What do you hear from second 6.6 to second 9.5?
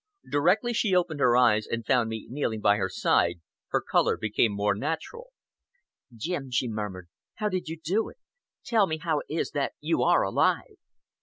murmured, "how did you do it? Tell me how it